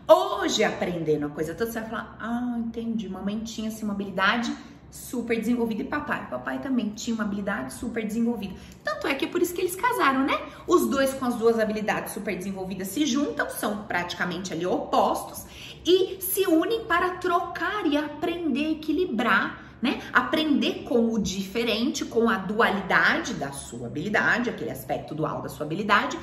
Hoje, 0.07 0.63
aprendendo 0.63 1.25
a 1.25 1.29
coisa 1.29 1.55
toda, 1.55 1.71
você 1.71 1.79
vai 1.79 1.89
falar: 1.89 2.17
Ah, 2.19 2.55
entendi, 2.59 3.09
mamãe 3.09 3.39
tinha 3.39 3.69
assim, 3.69 3.83
uma 3.83 3.93
habilidade 3.93 4.55
super 4.91 5.37
desenvolvida 5.37 5.81
e 5.81 5.85
papai. 5.85 6.29
Papai 6.29 6.59
também 6.59 6.89
tinha 6.89 7.15
uma 7.15 7.23
habilidade 7.23 7.73
super 7.73 8.05
desenvolvida. 8.05 8.53
Tanto 8.83 9.07
é 9.07 9.15
que 9.15 9.25
é 9.25 9.27
por 9.27 9.41
isso 9.41 9.53
que 9.53 9.61
eles 9.61 9.75
casaram, 9.75 10.23
né? 10.23 10.39
Os 10.67 10.87
dois 10.87 11.13
com 11.13 11.25
as 11.25 11.35
duas 11.35 11.59
habilidades 11.59 12.13
super 12.13 12.35
desenvolvidas 12.35 12.87
se 12.89 13.05
juntam, 13.05 13.49
são 13.49 13.83
praticamente 13.83 14.53
ali 14.53 14.65
opostos 14.65 15.45
e 15.85 16.21
se 16.21 16.47
unem 16.47 16.85
para 16.85 17.17
trocar 17.17 17.85
e 17.85 17.97
aprender 17.97 18.67
a 18.67 18.71
equilibrar. 18.71 19.65
Né? 19.81 20.01
Aprender 20.11 20.83
com 20.85 21.13
o 21.13 21.19
diferente, 21.19 22.05
com 22.05 22.27
a 22.27 22.37
dualidade 22.37 23.35
da 23.35 23.51
sua 23.51 23.85
habilidade, 23.85 24.49
aquele 24.49 24.71
aspecto 24.71 25.13
dual 25.13 25.43
da 25.43 25.49
sua 25.49 25.63
habilidade, 25.63 26.17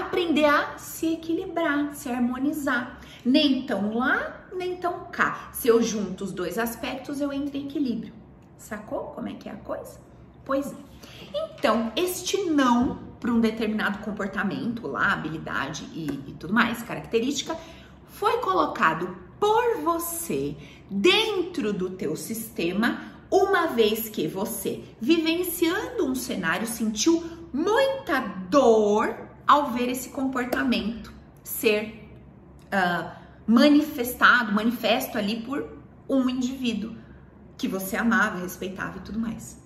aprender 0.00 0.44
a 0.44 0.78
se 0.78 1.14
equilibrar, 1.14 1.94
se 1.94 2.08
harmonizar. 2.08 3.00
Nem 3.24 3.66
tão 3.66 3.94
lá, 3.94 4.46
nem 4.52 4.76
tão 4.76 5.06
cá. 5.10 5.50
Se 5.52 5.68
eu 5.68 5.82
junto 5.82 6.24
os 6.24 6.32
dois 6.32 6.58
aspectos, 6.58 7.20
eu 7.20 7.32
entro 7.32 7.56
em 7.56 7.66
equilíbrio. 7.66 8.12
Sacou 8.56 9.12
como 9.14 9.28
é 9.28 9.34
que 9.34 9.48
é 9.48 9.52
a 9.52 9.56
coisa? 9.56 10.00
Pois 10.44 10.72
é. 10.72 10.76
Então, 11.34 11.92
este 11.96 12.44
não 12.44 13.06
para 13.20 13.32
um 13.32 13.40
determinado 13.40 13.98
comportamento 13.98 14.86
lá, 14.86 15.12
habilidade 15.12 15.84
e, 15.92 16.06
e 16.28 16.32
tudo 16.38 16.52
mais, 16.52 16.82
característica, 16.82 17.56
foi 18.08 18.38
colocado 18.38 19.16
por 19.40 19.82
você 19.82 20.56
dentro 20.90 21.72
do 21.72 21.90
teu 21.90 22.16
sistema, 22.16 23.12
uma 23.30 23.66
vez 23.66 24.08
que 24.08 24.28
você, 24.28 24.84
vivenciando 25.00 26.06
um 26.06 26.14
cenário, 26.14 26.66
sentiu 26.66 27.22
muita 27.52 28.20
dor 28.48 29.25
ao 29.46 29.70
ver 29.70 29.88
esse 29.88 30.08
comportamento 30.08 31.12
ser 31.42 32.10
uh, 32.66 33.10
manifestado, 33.46 34.52
manifesto 34.52 35.16
ali 35.16 35.42
por 35.42 35.64
um 36.08 36.28
indivíduo 36.28 36.96
que 37.56 37.68
você 37.68 37.96
amava, 37.96 38.38
respeitava 38.38 38.98
e 38.98 39.00
tudo 39.00 39.18
mais. 39.18 39.58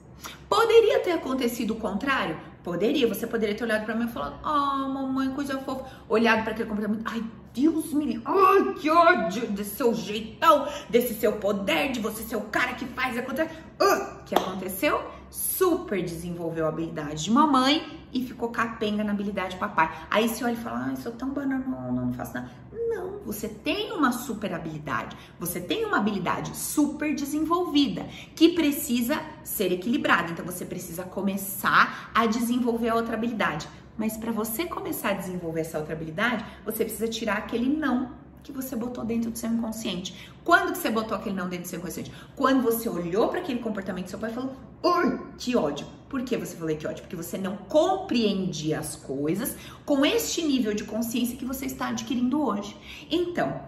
Poderia 0.48 1.00
ter 1.00 1.12
acontecido 1.12 1.72
o 1.72 1.76
contrário? 1.76 2.38
Poderia. 2.62 3.08
Você 3.08 3.26
poderia 3.26 3.54
ter 3.54 3.64
olhado 3.64 3.84
para 3.84 3.94
mim 3.94 4.04
e 4.04 4.08
falado: 4.08 4.38
Ah, 4.42 4.84
oh, 4.84 4.88
mamãe, 4.88 5.30
coisa 5.30 5.58
fofa. 5.58 5.86
Olhado 6.08 6.42
para 6.42 6.52
aquele 6.52 6.68
comportamento. 6.68 7.02
Ai, 7.06 7.24
Deus 7.54 7.92
me 7.94 8.04
livre. 8.04 8.22
Ai, 8.26 8.74
que 8.74 8.90
ódio 8.90 9.46
desse 9.48 9.76
seu 9.76 9.94
jeitão, 9.94 10.68
desse 10.88 11.14
seu 11.14 11.32
poder, 11.32 11.90
de 11.90 12.00
você 12.00 12.22
ser 12.22 12.36
o 12.36 12.42
cara 12.42 12.74
que 12.74 12.84
faz 12.86 13.16
acontecer. 13.16 13.50
Uh, 13.80 14.24
que 14.26 14.34
aconteceu? 14.34 15.02
Super 15.30 16.02
desenvolveu 16.02 16.66
a 16.66 16.68
habilidade 16.68 17.24
de 17.24 17.30
mamãe 17.30 18.00
e 18.12 18.24
ficou 18.24 18.48
capenga 18.48 19.04
na 19.04 19.12
habilidade 19.12 19.50
de 19.50 19.58
papai. 19.58 19.90
Aí 20.10 20.28
você 20.28 20.44
olha 20.44 20.54
e 20.54 20.56
fala: 20.56 20.86
Ai, 20.88 20.96
sou 20.96 21.12
tão 21.12 21.30
banana, 21.30 21.64
não 21.92 22.12
faço 22.12 22.34
nada. 22.34 22.50
Não, 22.72 23.20
você 23.24 23.48
tem 23.48 23.92
uma 23.92 24.10
super 24.10 24.52
habilidade, 24.52 25.16
você 25.38 25.60
tem 25.60 25.84
uma 25.84 25.98
habilidade 25.98 26.56
super 26.56 27.14
desenvolvida 27.14 28.04
que 28.34 28.50
precisa 28.50 29.20
ser 29.44 29.70
equilibrada. 29.70 30.32
Então 30.32 30.44
você 30.44 30.64
precisa 30.64 31.04
começar 31.04 32.10
a 32.12 32.26
desenvolver 32.26 32.88
a 32.88 32.96
outra 32.96 33.14
habilidade. 33.14 33.68
Mas 33.96 34.16
para 34.16 34.32
você 34.32 34.64
começar 34.64 35.10
a 35.10 35.14
desenvolver 35.14 35.60
essa 35.60 35.78
outra 35.78 35.94
habilidade, 35.94 36.44
você 36.64 36.84
precisa 36.84 37.06
tirar 37.06 37.38
aquele 37.38 37.68
não 37.68 38.10
que 38.42 38.52
você 38.52 38.74
botou 38.74 39.04
dentro 39.04 39.30
do 39.30 39.38
seu 39.38 39.50
inconsciente. 39.50 40.30
Quando 40.44 40.72
que 40.72 40.78
você 40.78 40.90
botou 40.90 41.16
aquele 41.16 41.36
não 41.36 41.48
dentro 41.48 41.64
do 41.64 41.68
seu 41.68 41.78
inconsciente? 41.78 42.12
Quando 42.34 42.62
você 42.62 42.88
olhou 42.88 43.28
para 43.28 43.40
aquele 43.40 43.60
comportamento 43.60 44.06
do 44.06 44.10
seu 44.10 44.18
pai 44.18 44.30
e 44.30 44.34
falou: 44.34 44.54
Ui, 44.82 45.18
que 45.38 45.56
ódio. 45.56 45.86
Por 46.08 46.22
que 46.22 46.36
você 46.36 46.56
falou 46.56 46.74
que 46.74 46.86
ódio? 46.86 47.02
Porque 47.02 47.16
você 47.16 47.38
não 47.38 47.56
compreendia 47.56 48.80
as 48.80 48.96
coisas 48.96 49.56
com 49.84 50.04
este 50.04 50.42
nível 50.42 50.74
de 50.74 50.84
consciência 50.84 51.36
que 51.36 51.44
você 51.44 51.66
está 51.66 51.88
adquirindo 51.88 52.42
hoje. 52.42 52.76
Então, 53.10 53.60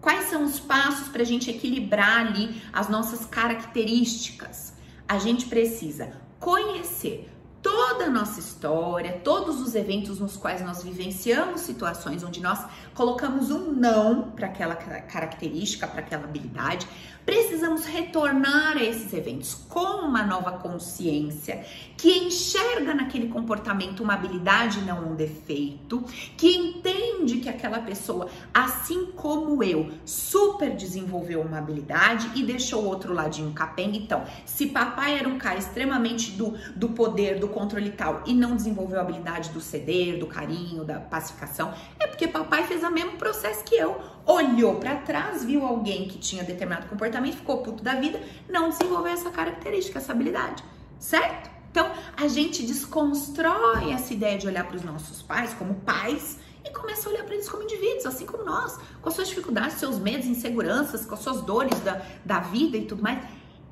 quais 0.00 0.30
são 0.30 0.44
os 0.44 0.60
passos 0.60 1.08
para 1.08 1.22
a 1.22 1.26
gente 1.26 1.50
equilibrar 1.50 2.26
ali 2.26 2.62
as 2.72 2.88
nossas 2.88 3.26
características? 3.26 4.74
A 5.06 5.18
gente 5.18 5.46
precisa 5.46 6.12
conhecer 6.40 7.33
toda 7.64 8.04
a 8.04 8.10
nossa 8.10 8.38
história, 8.38 9.20
todos 9.24 9.58
os 9.62 9.74
eventos 9.74 10.20
nos 10.20 10.36
quais 10.36 10.60
nós 10.60 10.82
vivenciamos 10.82 11.62
situações 11.62 12.22
onde 12.22 12.38
nós 12.38 12.62
colocamos 12.92 13.50
um 13.50 13.72
não 13.72 14.30
para 14.32 14.48
aquela 14.48 14.76
característica, 14.76 15.86
para 15.86 16.00
aquela 16.00 16.24
habilidade, 16.24 16.86
precisamos 17.24 17.84
retornar 17.86 18.76
a 18.76 18.82
esses 18.82 19.12
eventos 19.12 19.54
com 19.68 20.06
uma 20.06 20.22
nova 20.22 20.52
consciência 20.52 21.64
que 21.96 22.10
enxerga 22.18 22.92
naquele 22.92 23.28
comportamento 23.28 24.02
uma 24.02 24.14
habilidade 24.14 24.80
e 24.80 24.82
não 24.82 25.12
um 25.12 25.14
defeito, 25.14 26.04
que 26.36 26.54
entende 26.54 27.38
que 27.38 27.48
aquela 27.48 27.78
pessoa, 27.78 28.28
assim 28.52 29.06
como 29.16 29.62
eu, 29.62 29.90
super 30.04 30.74
desenvolveu 30.74 31.40
uma 31.40 31.58
habilidade 31.58 32.30
e 32.34 32.42
deixou 32.42 32.82
o 32.82 32.86
outro 32.86 33.14
ladinho 33.14 33.52
capenga. 33.52 33.96
Então, 33.96 34.24
se 34.44 34.66
papai 34.66 35.18
era 35.18 35.28
um 35.28 35.38
cara 35.38 35.58
extremamente 35.58 36.32
do, 36.32 36.58
do 36.74 36.90
poder, 36.90 37.38
do 37.38 37.48
controle 37.48 37.88
e 37.88 37.92
tal, 37.92 38.22
e 38.26 38.34
não 38.34 38.56
desenvolveu 38.56 38.98
a 38.98 39.02
habilidade 39.02 39.50
do 39.50 39.60
ceder, 39.60 40.18
do 40.18 40.26
carinho, 40.26 40.84
da 40.84 40.98
pacificação, 40.98 41.72
é 41.98 42.06
porque 42.06 42.28
papai 42.28 42.64
fez 42.64 42.82
o 42.82 42.90
mesmo 42.90 43.12
processo 43.12 43.64
que 43.64 43.76
eu 43.76 43.98
olhou 44.26 44.76
para 44.76 44.96
trás, 44.96 45.44
viu 45.44 45.64
alguém 45.64 46.08
que 46.08 46.18
tinha 46.18 46.42
determinado 46.42 46.86
comportamento, 46.86 47.13
ficou 47.32 47.62
puto 47.62 47.82
da 47.82 47.94
vida, 47.94 48.20
não 48.48 48.68
desenvolveu 48.70 49.12
essa 49.12 49.30
característica, 49.30 49.98
essa 49.98 50.12
habilidade, 50.12 50.62
certo? 50.98 51.50
Então, 51.70 51.90
a 52.16 52.28
gente 52.28 52.64
desconstrói 52.64 53.90
essa 53.92 54.14
ideia 54.14 54.38
de 54.38 54.46
olhar 54.46 54.64
para 54.64 54.76
os 54.76 54.84
nossos 54.84 55.22
pais 55.22 55.52
como 55.54 55.74
pais 55.80 56.38
e 56.64 56.70
começa 56.70 57.08
a 57.08 57.12
olhar 57.12 57.24
para 57.24 57.34
eles 57.34 57.48
como 57.48 57.64
indivíduos, 57.64 58.06
assim 58.06 58.24
como 58.24 58.44
nós, 58.44 58.78
com 59.02 59.08
as 59.08 59.14
suas 59.14 59.28
dificuldades, 59.28 59.78
seus 59.78 59.98
medos, 59.98 60.26
inseguranças, 60.26 61.04
com 61.04 61.14
as 61.14 61.20
suas 61.20 61.42
dores 61.42 61.78
da, 61.80 62.00
da 62.24 62.38
vida 62.38 62.76
e 62.76 62.86
tudo 62.86 63.02
mais. 63.02 63.18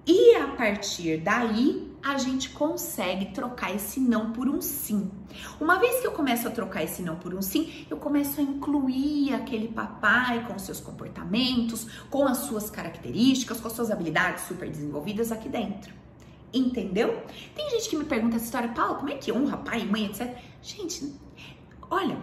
E 0.04 0.34
a 0.34 0.48
partir 0.48 1.18
daí, 1.18 1.91
a 2.02 2.18
gente 2.18 2.50
consegue 2.50 3.26
trocar 3.26 3.74
esse 3.74 4.00
não 4.00 4.32
por 4.32 4.48
um 4.48 4.60
sim. 4.60 5.10
Uma 5.60 5.78
vez 5.78 6.00
que 6.00 6.06
eu 6.06 6.12
começo 6.12 6.48
a 6.48 6.50
trocar 6.50 6.82
esse 6.82 7.00
não 7.00 7.16
por 7.16 7.32
um 7.34 7.40
sim, 7.40 7.86
eu 7.88 7.96
começo 7.96 8.40
a 8.40 8.42
incluir 8.42 9.32
aquele 9.34 9.68
papai 9.68 10.44
com 10.46 10.58
seus 10.58 10.80
comportamentos, 10.80 11.86
com 12.10 12.26
as 12.26 12.38
suas 12.38 12.68
características, 12.68 13.60
com 13.60 13.68
as 13.68 13.74
suas 13.74 13.90
habilidades 13.90 14.44
super 14.44 14.68
desenvolvidas 14.68 15.30
aqui 15.30 15.48
dentro. 15.48 15.92
Entendeu? 16.52 17.22
Tem 17.54 17.70
gente 17.70 17.88
que 17.88 17.96
me 17.96 18.04
pergunta 18.04 18.36
essa 18.36 18.44
história, 18.44 18.68
Paulo, 18.70 18.96
como 18.96 19.08
é 19.08 19.14
que 19.14 19.32
honra 19.32 19.56
pai 19.56 19.84
mãe, 19.86 20.06
etc. 20.06 20.36
Gente, 20.60 21.14
olha, 21.88 22.18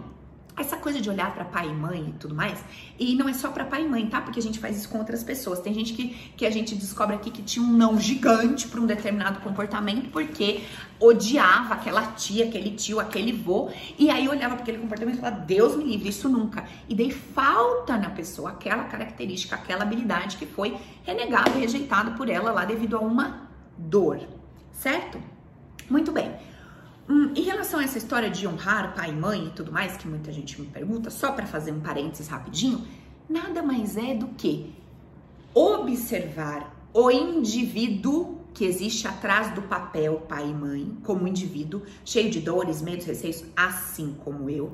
essa 0.60 0.76
coisa 0.76 1.00
de 1.00 1.08
olhar 1.08 1.32
para 1.34 1.44
pai 1.44 1.68
e 1.68 1.72
mãe 1.72 2.08
e 2.08 2.12
tudo 2.12 2.34
mais, 2.34 2.62
e 2.98 3.14
não 3.14 3.28
é 3.28 3.32
só 3.32 3.50
para 3.50 3.64
pai 3.64 3.84
e 3.84 3.88
mãe, 3.88 4.06
tá? 4.06 4.20
Porque 4.20 4.38
a 4.38 4.42
gente 4.42 4.58
faz 4.58 4.76
isso 4.76 4.88
com 4.88 4.98
outras 4.98 5.22
pessoas. 5.22 5.60
Tem 5.60 5.72
gente 5.72 5.92
que, 5.92 6.08
que 6.36 6.46
a 6.46 6.50
gente 6.50 6.74
descobre 6.74 7.16
aqui 7.16 7.30
que 7.30 7.42
tinha 7.42 7.64
um 7.64 7.72
não 7.72 7.98
gigante 7.98 8.68
para 8.68 8.80
um 8.80 8.86
determinado 8.86 9.40
comportamento 9.40 10.10
porque 10.10 10.62
odiava 10.98 11.74
aquela 11.74 12.02
tia, 12.12 12.44
aquele 12.44 12.70
tio, 12.70 13.00
aquele 13.00 13.32
vô, 13.32 13.70
e 13.98 14.10
aí 14.10 14.28
olhava 14.28 14.54
para 14.54 14.62
aquele 14.62 14.78
comportamento 14.78 15.16
e 15.16 15.20
falava: 15.20 15.40
Deus 15.40 15.76
me 15.76 15.84
livre, 15.84 16.08
isso 16.08 16.28
nunca. 16.28 16.64
E 16.88 16.94
daí 16.94 17.10
falta 17.10 17.96
na 17.96 18.10
pessoa 18.10 18.50
aquela 18.50 18.84
característica, 18.84 19.56
aquela 19.56 19.82
habilidade 19.82 20.36
que 20.36 20.46
foi 20.46 20.76
renegada 21.02 21.50
rejeitada 21.52 22.12
por 22.12 22.28
ela 22.28 22.52
lá 22.52 22.64
devido 22.64 22.96
a 22.96 23.00
uma 23.00 23.48
dor, 23.76 24.20
certo? 24.72 25.18
Muito 25.88 26.12
bem. 26.12 26.32
Hum, 27.10 27.32
em 27.34 27.42
relação 27.42 27.80
a 27.80 27.82
essa 27.82 27.98
história 27.98 28.30
de 28.30 28.46
honrar 28.46 28.94
pai 28.94 29.10
e 29.10 29.12
mãe 29.12 29.48
e 29.48 29.50
tudo 29.50 29.72
mais, 29.72 29.96
que 29.96 30.06
muita 30.06 30.30
gente 30.30 30.60
me 30.60 30.68
pergunta, 30.68 31.10
só 31.10 31.32
para 31.32 31.44
fazer 31.44 31.72
um 31.72 31.80
parênteses 31.80 32.28
rapidinho, 32.28 32.86
nada 33.28 33.64
mais 33.64 33.96
é 33.96 34.14
do 34.14 34.28
que 34.28 34.72
observar 35.52 36.72
o 36.94 37.10
indivíduo 37.10 38.38
que 38.54 38.64
existe 38.64 39.08
atrás 39.08 39.52
do 39.52 39.62
papel 39.62 40.20
pai 40.28 40.50
e 40.50 40.54
mãe, 40.54 40.96
como 41.02 41.26
indivíduo, 41.26 41.82
cheio 42.04 42.30
de 42.30 42.38
dores, 42.38 42.80
medos, 42.80 43.06
receios, 43.06 43.44
assim 43.56 44.14
como 44.24 44.48
eu. 44.48 44.72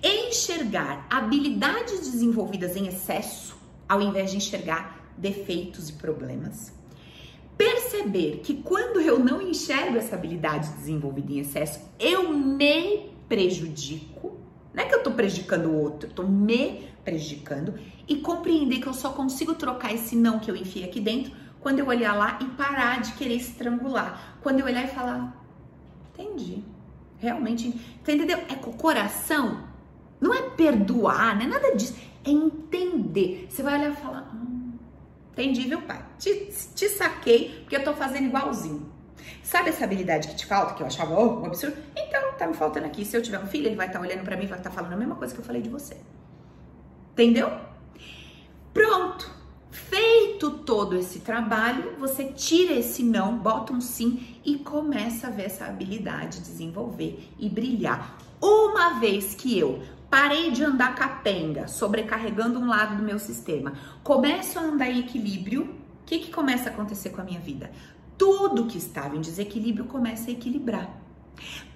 Enxergar 0.00 1.04
habilidades 1.10 2.08
desenvolvidas 2.12 2.76
em 2.76 2.86
excesso 2.86 3.56
ao 3.88 4.00
invés 4.00 4.30
de 4.30 4.36
enxergar 4.36 5.12
defeitos 5.18 5.88
e 5.88 5.94
problemas. 5.94 6.75
Perceber 8.06 8.40
que 8.42 8.54
quando 8.62 9.00
eu 9.00 9.18
não 9.18 9.42
enxergo 9.42 9.96
essa 9.96 10.14
habilidade 10.14 10.68
desenvolvida 10.74 11.32
em 11.32 11.38
excesso, 11.40 11.80
eu 11.98 12.32
me 12.32 13.10
prejudico. 13.28 14.36
Não 14.72 14.84
é 14.84 14.86
que 14.86 14.94
eu 14.94 15.02
tô 15.02 15.10
prejudicando 15.10 15.66
o 15.66 15.76
outro, 15.76 16.08
eu 16.08 16.14
tô 16.14 16.22
me 16.22 16.88
prejudicando 17.04 17.74
e 18.06 18.16
compreender 18.16 18.78
que 18.78 18.86
eu 18.86 18.94
só 18.94 19.10
consigo 19.10 19.54
trocar 19.54 19.92
esse 19.92 20.14
não 20.14 20.38
que 20.38 20.50
eu 20.50 20.56
enfiei 20.56 20.84
aqui 20.84 21.00
dentro 21.00 21.32
quando 21.60 21.80
eu 21.80 21.86
olhar 21.86 22.14
lá 22.14 22.38
e 22.40 22.44
parar 22.44 23.00
de 23.00 23.12
querer 23.14 23.36
estrangular. 23.36 24.38
Quando 24.40 24.60
eu 24.60 24.66
olhar 24.66 24.84
e 24.84 24.88
falar, 24.88 25.44
entendi. 26.12 26.62
Realmente, 27.18 27.68
entendeu? 28.00 28.38
É 28.48 28.54
com 28.54 28.70
o 28.70 28.76
coração. 28.76 29.64
Não 30.20 30.32
é 30.32 30.42
perdoar, 30.50 31.34
não 31.36 31.42
é 31.42 31.48
nada 31.48 31.74
disso. 31.74 31.96
É 32.24 32.30
entender. 32.30 33.48
Você 33.48 33.62
vai 33.62 33.78
olhar 33.78 33.90
e 33.90 33.96
falar, 33.96 34.30
hum, 34.32 34.55
entendi, 35.36 35.68
viu, 35.68 35.82
pai? 35.82 36.04
Te, 36.18 36.50
te 36.74 36.88
saquei 36.88 37.60
porque 37.60 37.76
eu 37.76 37.84
tô 37.84 37.92
fazendo 37.92 38.24
igualzinho. 38.24 38.90
Sabe 39.42 39.68
essa 39.68 39.84
habilidade 39.84 40.28
que 40.28 40.34
te 40.34 40.46
falta, 40.46 40.74
que 40.74 40.82
eu 40.82 40.86
achava 40.86 41.14
oh, 41.14 41.40
um 41.40 41.46
absurdo? 41.46 41.76
Então, 41.96 42.32
tá 42.32 42.46
me 42.46 42.54
faltando 42.54 42.86
aqui. 42.86 43.04
Se 43.04 43.16
eu 43.16 43.22
tiver 43.22 43.38
um 43.38 43.46
filho, 43.46 43.66
ele 43.66 43.76
vai 43.76 43.86
estar 43.86 43.98
tá 43.98 44.04
olhando 44.04 44.24
para 44.24 44.36
mim, 44.36 44.46
vai 44.46 44.58
estar 44.58 44.70
tá 44.70 44.74
falando 44.74 44.92
a 44.92 44.96
mesma 44.96 45.14
coisa 45.14 45.34
que 45.34 45.40
eu 45.40 45.44
falei 45.44 45.62
de 45.62 45.68
você. 45.68 45.96
Entendeu? 47.12 47.50
Pronto. 48.72 49.30
Feito 49.70 50.50
todo 50.50 50.96
esse 50.96 51.20
trabalho, 51.20 51.96
você 51.98 52.24
tira 52.24 52.72
esse 52.72 53.02
não, 53.02 53.38
bota 53.38 53.72
um 53.72 53.80
sim 53.80 54.40
e 54.44 54.56
começa 54.58 55.26
a 55.26 55.30
ver 55.30 55.44
essa 55.44 55.66
habilidade 55.66 56.40
desenvolver 56.40 57.30
e 57.38 57.48
brilhar. 57.48 58.18
Uma 58.40 58.98
vez 58.98 59.34
que 59.34 59.58
eu 59.58 59.82
parei 60.16 60.50
de 60.50 60.64
andar 60.64 60.94
capenga, 60.94 61.68
sobrecarregando 61.68 62.58
um 62.58 62.66
lado 62.66 62.96
do 62.96 63.02
meu 63.02 63.18
sistema, 63.18 63.74
começo 64.02 64.58
a 64.58 64.62
andar 64.62 64.88
em 64.88 65.00
equilíbrio, 65.00 65.64
o 65.64 66.06
que, 66.06 66.20
que 66.20 66.32
começa 66.32 66.70
a 66.70 66.72
acontecer 66.72 67.10
com 67.10 67.20
a 67.20 67.24
minha 67.24 67.38
vida? 67.38 67.70
Tudo 68.16 68.64
que 68.64 68.78
estava 68.78 69.14
em 69.14 69.20
desequilíbrio 69.20 69.84
começa 69.84 70.30
a 70.30 70.32
equilibrar 70.32 70.88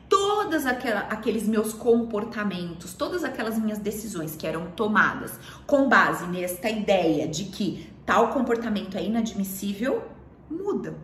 todos 0.08 0.64
aqueles 0.64 1.46
meus 1.46 1.74
comportamentos, 1.74 2.94
todas 2.94 3.24
aquelas 3.24 3.58
minhas 3.58 3.78
decisões 3.78 4.34
que 4.34 4.46
eram 4.46 4.70
tomadas 4.70 5.38
com 5.66 5.86
base 5.86 6.26
nesta 6.26 6.70
ideia 6.70 7.28
de 7.28 7.44
que 7.44 7.92
tal 8.06 8.30
comportamento 8.30 8.96
é 8.96 9.04
inadmissível, 9.04 10.02
mudam. 10.50 10.94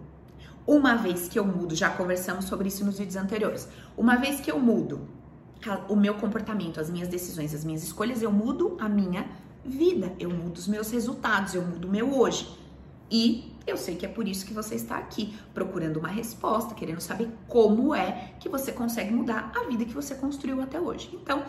Uma 0.67 0.95
vez 0.95 1.29
que 1.29 1.39
eu 1.39 1.45
mudo, 1.45 1.77
já 1.77 1.91
conversamos 1.91 2.47
sobre 2.47 2.69
isso 2.69 2.83
nos 2.83 2.99
vídeos 2.99 3.17
anteriores. 3.17 3.69
Uma 3.95 4.17
vez 4.17 4.41
que 4.41 4.51
eu 4.51 4.59
mudo 4.59 5.07
o 5.89 5.97
meu 5.97 6.15
comportamento, 6.15 6.81
as 6.81 6.91
minhas 6.91 7.09
decisões, 7.09 7.55
as 7.55 7.65
minhas 7.65 7.83
escolhas, 7.83 8.23
eu 8.23 8.31
mudo 8.31 8.77
a 8.81 8.89
minha 8.89 9.29
vida, 9.65 10.13
eu 10.19 10.31
mudo 10.31 10.57
os 10.57 10.69
meus 10.69 10.91
resultados, 10.91 11.55
eu 11.55 11.63
mudo 11.63 11.89
o 11.89 11.91
meu 11.91 12.19
hoje. 12.19 12.49
E 13.11 13.53
eu 13.67 13.77
sei 13.77 13.97
que 13.97 14.07
é 14.07 14.09
por 14.09 14.27
isso 14.29 14.47
que 14.47 14.55
você 14.55 14.75
está 14.75 14.97
aqui, 14.97 15.37
procurando 15.53 15.99
uma 15.99 16.09
resposta, 16.09 16.75
querendo 16.75 17.01
saber 17.01 17.29
como 17.49 17.95
é 17.95 18.33
que 18.39 18.49
você 18.49 18.73
consegue 18.73 19.13
mudar 19.13 19.53
a 19.57 19.69
vida 19.69 19.85
que 19.85 19.93
você 19.93 20.15
construiu 20.15 20.61
até 20.61 20.81
hoje. 20.81 21.11
Então, 21.13 21.43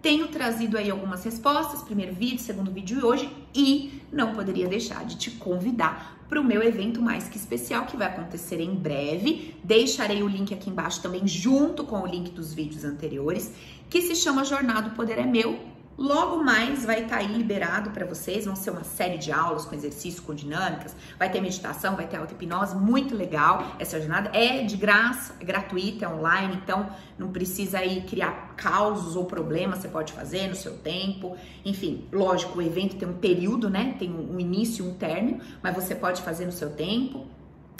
tenho 0.00 0.28
trazido 0.28 0.78
aí 0.78 0.90
algumas 0.90 1.24
respostas, 1.24 1.82
primeiro 1.82 2.14
vídeo, 2.14 2.38
segundo 2.38 2.70
vídeo 2.70 2.98
de 2.98 3.04
hoje, 3.04 3.30
e 3.54 4.00
não 4.12 4.32
poderia 4.32 4.68
deixar 4.68 5.04
de 5.04 5.16
te 5.16 5.30
convidar 5.32 6.18
para 6.28 6.40
o 6.40 6.44
meu 6.44 6.62
evento 6.62 7.00
mais 7.00 7.28
que 7.28 7.36
especial 7.36 7.86
que 7.86 7.96
vai 7.96 8.06
acontecer 8.06 8.60
em 8.60 8.74
breve. 8.74 9.56
Deixarei 9.64 10.22
o 10.22 10.28
link 10.28 10.52
aqui 10.52 10.70
embaixo 10.70 11.00
também, 11.00 11.26
junto 11.26 11.84
com 11.84 12.02
o 12.02 12.06
link 12.06 12.30
dos 12.30 12.52
vídeos 12.52 12.84
anteriores, 12.84 13.52
que 13.88 14.02
se 14.02 14.14
chama 14.14 14.44
Jornada 14.44 14.90
do 14.90 14.94
Poder 14.94 15.18
é 15.18 15.26
Meu 15.26 15.58
Logo 15.98 16.44
mais 16.44 16.84
vai 16.84 17.02
estar 17.02 17.16
tá 17.16 17.22
aí 17.22 17.26
liberado 17.26 17.90
para 17.90 18.06
vocês, 18.06 18.44
vão 18.44 18.54
ser 18.54 18.70
uma 18.70 18.84
série 18.84 19.18
de 19.18 19.32
aulas 19.32 19.64
com 19.64 19.74
exercícios, 19.74 20.24
com 20.24 20.32
dinâmicas, 20.32 20.94
vai 21.18 21.28
ter 21.28 21.40
meditação, 21.40 21.96
vai 21.96 22.06
ter 22.06 22.18
auto-hipnose, 22.18 22.76
muito 22.76 23.16
legal 23.16 23.74
essa 23.80 23.98
jornada. 23.98 24.30
É 24.32 24.62
de 24.62 24.76
graça, 24.76 25.34
é 25.40 25.44
gratuita, 25.44 26.04
é 26.04 26.08
online, 26.08 26.60
então 26.62 26.88
não 27.18 27.32
precisa 27.32 27.80
aí 27.80 28.02
criar 28.02 28.54
causos 28.56 29.16
ou 29.16 29.24
problemas, 29.24 29.80
você 29.80 29.88
pode 29.88 30.12
fazer 30.12 30.46
no 30.46 30.54
seu 30.54 30.78
tempo. 30.78 31.36
Enfim, 31.64 32.06
lógico, 32.12 32.60
o 32.60 32.62
evento 32.62 32.94
tem 32.94 33.08
um 33.08 33.14
período, 33.14 33.68
né? 33.68 33.96
Tem 33.98 34.08
um 34.08 34.38
início 34.38 34.84
e 34.84 34.88
um 34.88 34.94
término, 34.94 35.40
mas 35.60 35.74
você 35.74 35.96
pode 35.96 36.22
fazer 36.22 36.46
no 36.46 36.52
seu 36.52 36.70
tempo, 36.70 37.26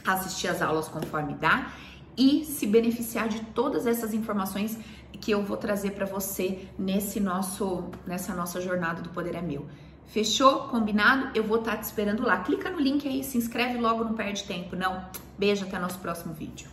assistir 0.04 0.48
as 0.48 0.60
aulas 0.60 0.88
conforme 0.88 1.34
dá 1.34 1.70
e 2.18 2.44
se 2.44 2.66
beneficiar 2.66 3.28
de 3.28 3.40
todas 3.54 3.86
essas 3.86 4.12
informações 4.12 4.76
que 5.20 5.30
eu 5.30 5.42
vou 5.42 5.56
trazer 5.56 5.92
para 5.92 6.06
você 6.06 6.66
nesse 6.78 7.20
nosso 7.20 7.84
nessa 8.06 8.34
nossa 8.34 8.60
jornada 8.60 9.02
do 9.02 9.10
poder 9.10 9.34
é 9.34 9.42
meu. 9.42 9.66
Fechou? 10.06 10.68
Combinado? 10.68 11.30
Eu 11.34 11.44
vou 11.44 11.58
estar 11.58 11.72
tá 11.72 11.76
te 11.78 11.84
esperando 11.84 12.22
lá. 12.22 12.38
Clica 12.38 12.70
no 12.70 12.80
link 12.80 13.06
aí, 13.06 13.22
se 13.22 13.36
inscreve 13.36 13.78
logo, 13.78 14.04
não 14.04 14.14
perde 14.14 14.44
tempo, 14.44 14.74
não. 14.74 15.04
Beijo, 15.38 15.64
até 15.64 15.78
nosso 15.78 15.98
próximo 15.98 16.32
vídeo. 16.32 16.68